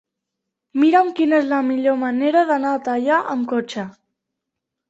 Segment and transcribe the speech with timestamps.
[0.83, 3.85] Mira'm quina és la millor manera d'anar a Teià amb cotxe.